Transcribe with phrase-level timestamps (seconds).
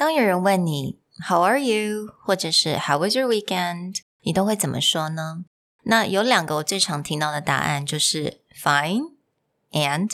[0.00, 5.45] 当有人问你 How are you，或者是 How was your weekend，你都会怎么说呢？
[5.83, 9.13] 那有两个我最常听到的答案就是 Fine
[9.71, 10.11] and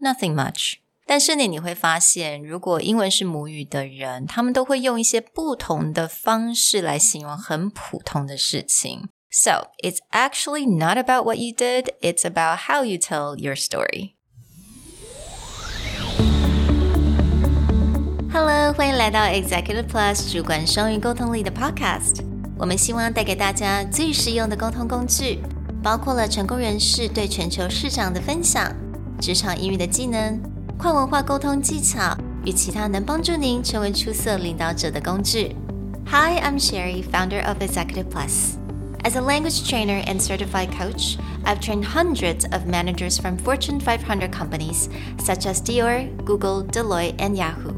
[0.00, 0.74] nothing much。
[1.06, 9.08] 但是呢，你会发现，如果英文是母语的人，他们都会用一些不同的方式来形容很普通的事情。
[9.30, 14.16] So it's actually not about what you did; it's about how you tell your story.
[18.31, 22.21] Hello，欢迎来到 Executive Plus 主管双语沟通力的 Podcast。
[22.57, 25.39] 我们希望带给大家最实用的沟通工具，
[25.83, 28.73] 包括了成功人士对全球市场的分享、
[29.19, 30.39] 职场英语的技能。
[30.77, 35.55] 跨文化沟通技巧与其他能帮助您成为出色领导者的工具。
[36.07, 38.57] Hi, I'm Sherry, founder of Executive Plus.
[39.03, 44.31] As a language trainer and certified coach, I've trained hundreds of managers from Fortune 500
[44.31, 44.89] companies
[45.23, 47.73] such as Dior, Google, Deloitte, and Yahoo.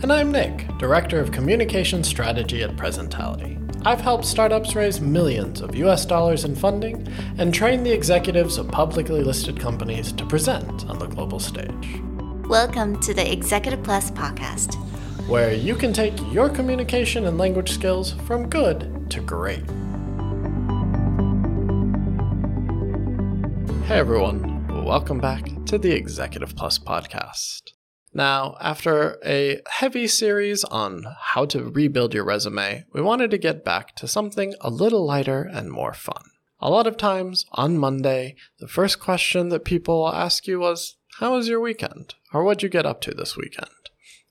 [0.00, 3.56] And I'm Nick, Director of Communication Strategy at Presentality.
[3.84, 7.04] I've helped startups raise millions of US dollars in funding
[7.36, 12.00] and train the executives of publicly listed companies to present on the global stage.
[12.46, 14.76] Welcome to the Executive Plus podcast,
[15.26, 19.68] where you can take your communication and language skills from good to great.
[23.86, 27.72] Hey everyone, welcome back to the Executive Plus podcast.
[28.12, 33.64] Now, after a heavy series on how to rebuild your resume, we wanted to get
[33.64, 36.22] back to something a little lighter and more fun.
[36.60, 41.34] A lot of times on Monday, the first question that people ask you was, how
[41.34, 42.14] was your weekend?
[42.32, 43.70] Or what'd you get up to this weekend?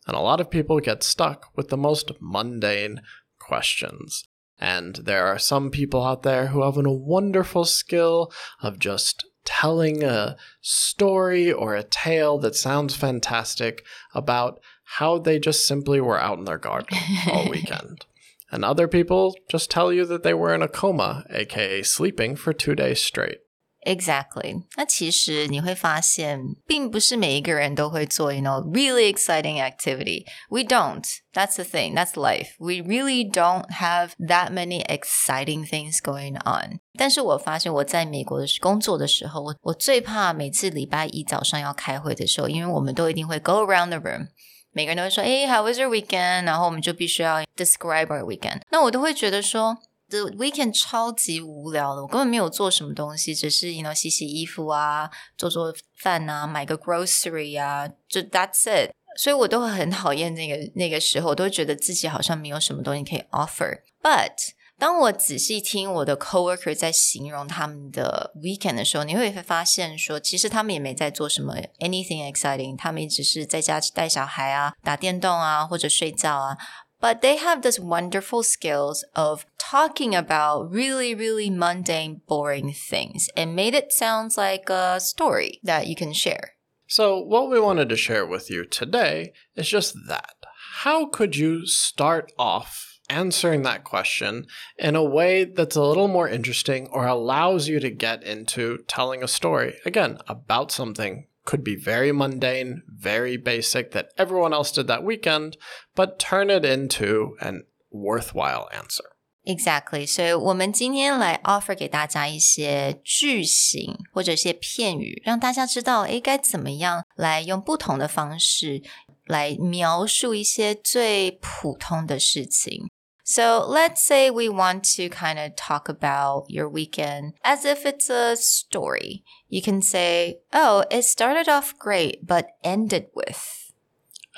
[0.08, 3.02] And a lot of people get stuck with the most mundane
[3.40, 4.28] questions.
[4.60, 8.32] And there are some people out there who have a wonderful skill
[8.62, 15.66] of just telling a story or a tale that sounds fantastic about how they just
[15.66, 16.98] simply were out in their garden
[17.32, 18.06] all weekend.
[18.52, 22.52] And other people just tell you that they were in a coma, aka sleeping for
[22.52, 23.40] two days straight.
[23.87, 24.63] Exactly.
[24.77, 30.25] 那其实你会发现，并不是每一个人都会做，you know, really exciting activity.
[30.51, 31.05] We don't.
[31.33, 31.97] That's the thing.
[31.97, 32.51] That's life.
[32.61, 36.79] We really don't have that many exciting things going on.
[36.97, 44.29] 但是我发现我在美国的工作的时候，我我最怕每次礼拜一早上要开会的时候，因为我们都一定会 go around the room。
[44.71, 46.45] 每个人都会说，哎，How was your weekend？
[46.45, 48.61] 然后我们就必须要 describe our weekend。
[48.71, 49.79] 那我都会觉得说。
[50.10, 58.92] The weekend 超级无聊的，我根本没有做什么东西，只是 you know 洗洗衣服啊，做做饭啊，买个 grocery 啊，就 that's it。
[59.18, 63.82] 所以我都会很讨厌那个那个时候，我都会觉得自己好像没有什么东西可以 offer。
[64.02, 64.32] But
[64.80, 76.56] 当我仔细听我的 coworker 在形容他们的 weekend 的时候，你会发现说，其实他们也没在做什么 anything exciting，他们也只是在家带小孩啊，打电动啊，或者睡觉啊。
[77.00, 83.74] But they have this wonderful skills of talking about really, really mundane, boring things and made
[83.74, 86.54] it sound like a story that you can share.
[86.88, 90.36] So, what we wanted to share with you today is just that.
[90.84, 94.46] How could you start off answering that question
[94.78, 99.24] in a way that's a little more interesting or allows you to get into telling
[99.24, 104.87] a story, again, about something could be very mundane, very basic that everyone else did
[104.87, 105.57] that weekend,
[105.95, 109.05] but turn it into an worthwhile answer.
[109.45, 118.81] Exactly，所以我们今天来 offer 给大家一些句型或者一些片语，让大家知道，诶，该怎么样来用不同的方式
[119.25, 122.89] 来描述一些最普通的事情。
[123.30, 128.10] So let's say we want to kind of talk about your weekend as if it's
[128.10, 129.26] a story.
[129.50, 133.74] You can say, oh, it started off great, but ended with.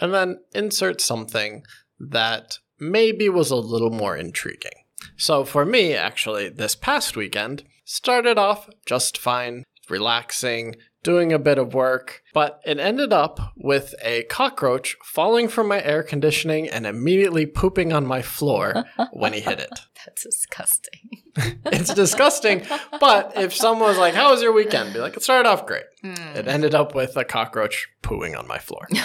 [0.01, 1.65] And then insert something
[1.99, 4.85] that maybe was a little more intriguing.
[5.17, 11.58] So for me, actually, this past weekend started off just fine, relaxing, doing a bit
[11.58, 16.86] of work, but it ended up with a cockroach falling from my air conditioning and
[16.86, 19.80] immediately pooping on my floor when he hit it.
[20.04, 21.00] That's disgusting.
[21.66, 22.62] it's disgusting,
[22.98, 24.94] but if someone was like, How was your weekend?
[24.94, 25.84] Be like, It started off great.
[26.02, 26.36] Mm.
[26.36, 28.86] It ended up with a cockroach pooing on my floor.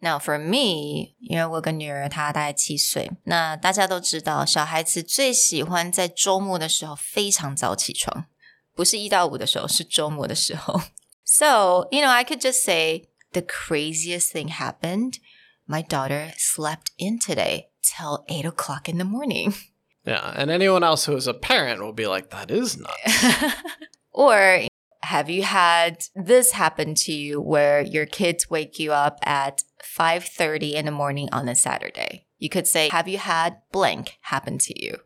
[0.00, 8.26] Now for me，因为我跟女儿她大概七岁，那大家都知道，小孩子最喜欢在周末的时候非常早起床。
[8.78, 10.80] 不是一到五的时候，是周末的时候。
[11.24, 15.14] So, you know, I could just say the craziest thing happened.
[15.66, 19.54] My daughter slept in today till eight o'clock in the morning.
[20.04, 23.54] Yeah, and anyone else who is a parent will be like, that is nuts.
[24.12, 24.64] or
[25.02, 30.74] have you had this happen to you where your kids wake you up at 5:30
[30.74, 32.26] in the morning on a Saturday?
[32.38, 34.98] You could say, have you had blank happen to you?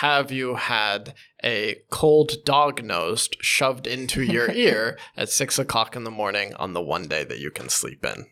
[0.00, 6.04] Have you had a cold dog nosed shoved into your ear at six o'clock in
[6.04, 8.26] the morning on the one day that you can sleep in?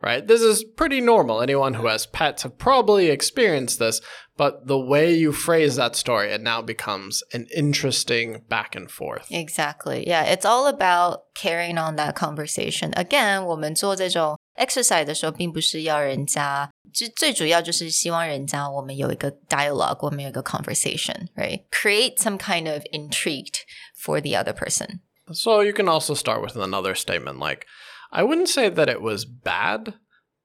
[0.00, 0.26] right?
[0.26, 1.40] This is pretty normal.
[1.40, 4.00] Anyone who has pets have probably experienced this,
[4.36, 9.26] but the way you phrase that story, it now becomes an interesting back and forth.
[9.30, 10.06] Exactly.
[10.06, 12.92] Yeah, it's all about carrying on that conversation.
[12.94, 23.54] Again, 我们做这种 exercise 的时候，并不是要人家，就最主要就是希望人家我们有一个 dialogue，我们有一个 conversation，right？Create some kind of intrigue
[23.96, 25.00] for the other person.
[25.32, 27.66] So you can also start with another statement like,
[28.10, 29.94] I wouldn't say that it was bad,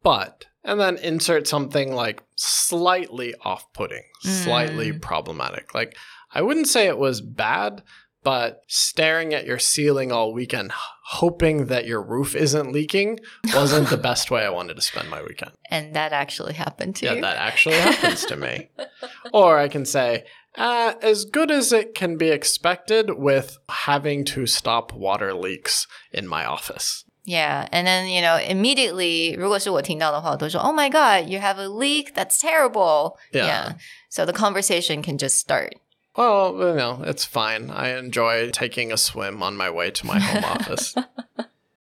[0.04, 4.44] but and then insert something like slightly off-putting, mm.
[4.44, 5.74] slightly problematic.
[5.74, 5.96] Like
[6.34, 7.84] I wouldn't say it was bad,
[8.28, 10.72] but staring at your ceiling all weekend
[11.08, 13.20] hoping that your roof isn't leaking
[13.54, 15.52] wasn't the best way I wanted to spend my weekend.
[15.70, 17.16] And that actually happened to yeah, you.
[17.18, 18.70] Yeah, that actually happens to me.
[19.34, 20.24] Or I can say,
[20.56, 26.28] uh, as good as it can be expected with having to stop water leaks in
[26.28, 27.04] my office.
[27.26, 32.14] Yeah, and then you know immediately, 如果是我听到的话，我都说 "Oh my God, you have a leak!
[32.14, 33.48] That's terrible!" Yeah.
[33.48, 33.74] yeah.
[34.10, 35.76] So the conversation can just start.
[36.19, 37.71] Well, you know, it's fine.
[37.71, 40.93] I enjoy taking a swim on my way to my home office.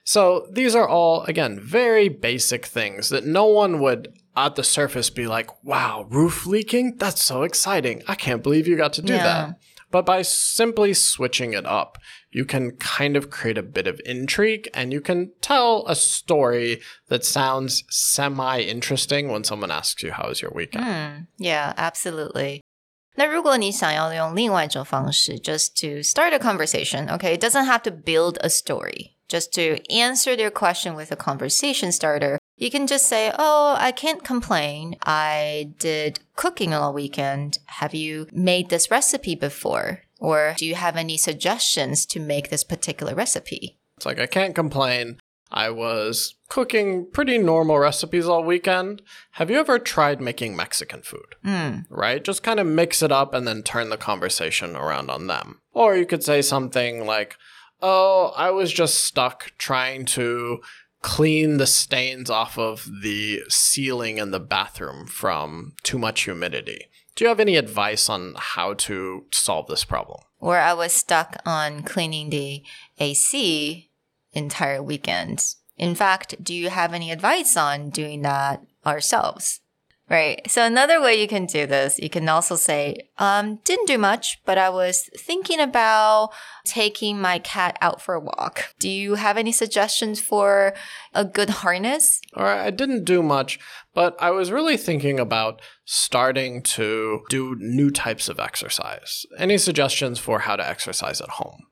[0.03, 5.09] So these are all, again, very basic things that no one would at the surface
[5.09, 6.97] be like, wow, roof leaking?
[6.97, 8.03] That's so exciting.
[8.07, 9.23] I can't believe you got to do yeah.
[9.23, 9.59] that.
[9.89, 11.97] But by simply switching it up,
[12.29, 16.81] you can kind of create a bit of intrigue and you can tell a story
[17.07, 20.85] that sounds semi interesting when someone asks you, How was your weekend?
[20.85, 22.61] Mm, yeah, absolutely.
[23.18, 29.12] 那如果你想要用另外一种方式，just to start a conversation, okay, it doesn't have to build a story.
[29.28, 33.92] Just to answer their question with a conversation starter, you can just say, Oh, I
[33.92, 34.96] can't complain.
[35.04, 37.58] I did cooking all weekend.
[37.80, 40.02] Have you made this recipe before?
[40.18, 43.78] Or do you have any suggestions to make this particular recipe?
[43.96, 45.18] It's like, I can't complain.
[45.51, 49.01] I was cooking pretty normal recipes all weekend.
[49.31, 51.35] Have you ever tried making Mexican food?
[51.43, 51.85] Mm.
[51.89, 52.23] Right?
[52.23, 55.61] Just kind of mix it up and then turn the conversation around on them.
[55.73, 57.35] Or you could say something like,
[57.81, 60.59] Oh, I was just stuck trying to
[61.01, 66.87] clean the stains off of the ceiling in the bathroom from too much humidity.
[67.15, 70.19] Do you have any advice on how to solve this problem?
[70.39, 72.63] Or I was stuck on cleaning the
[72.97, 73.88] AC
[74.33, 75.55] entire weekend.
[75.77, 79.61] In fact, do you have any advice on doing that ourselves?
[80.09, 80.41] Right.
[80.49, 84.39] So another way you can do this, you can also say, um, didn't do much,
[84.43, 86.31] but I was thinking about
[86.65, 88.73] taking my cat out for a walk.
[88.79, 90.73] Do you have any suggestions for
[91.13, 92.21] a good harness?
[92.33, 93.59] Or I didn't do much,
[93.93, 99.27] but I was really thinking about starting to do new types of exercise.
[99.37, 101.67] Any suggestions for how to exercise at home?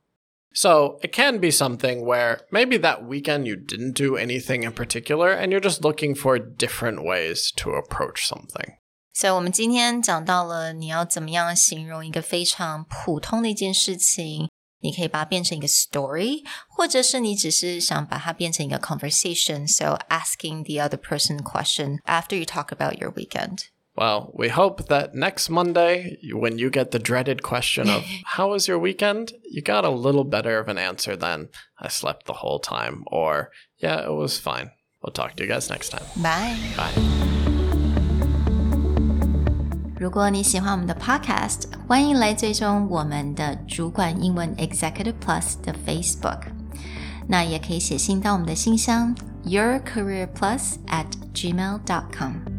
[0.57, 5.33] So it can be something where maybe that weekend you didn't do anything in particular
[5.33, 8.75] and you're just looking for different ways to approach something.
[9.15, 14.51] So 我们今天讲到了你要怎么样形容一个非常普通的一件事情，
[14.81, 19.67] 你可以把它变成一个 story，或者是你只是想把它变成一个 conversation.
[19.67, 23.69] So asking the other person question after you talk about your weekend.
[23.97, 28.67] Well, we hope that next Monday, when you get the dreaded question of, How was
[28.67, 29.33] your weekend?
[29.51, 33.51] you got a little better of an answer than, I slept the whole time, or,
[33.79, 34.71] Yeah, it was fine.
[35.03, 36.05] We'll talk to you guys next time.
[36.17, 36.57] Bye.
[36.77, 36.95] Bye.
[40.01, 46.45] 如果你喜欢我们的 Podcast，欢迎来追踪我们的主管英文 Executive Plus 的 Facebook。
[47.29, 52.56] 那也可以写信到我们的信箱 yourcareerplus at gmail.com。